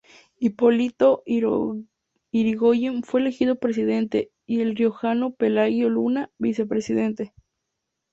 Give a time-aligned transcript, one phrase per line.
[0.39, 7.35] Hipólito Yrigoyen fue elegido presidente y el riojano Pelagio Luna, vicepresidente.